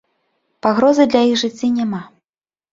[0.67, 2.05] Пагрозы для іх жыцця няма.